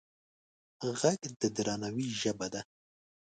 غږ 0.99 1.21
د 1.41 1.43
درناوي 1.55 2.07
ژبه 2.21 2.47
ده 2.53 2.61